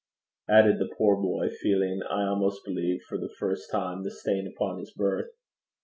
added 0.49 0.79
the 0.79 0.91
poor 0.97 1.15
boy, 1.15 1.47
feeling, 1.47 2.01
I 2.09 2.25
almost 2.25 2.65
believe 2.65 3.03
for 3.07 3.19
the 3.19 3.31
first 3.37 3.69
time, 3.69 4.01
the 4.03 4.09
stain 4.09 4.47
upon 4.47 4.79
his 4.79 4.89
birth. 4.89 5.29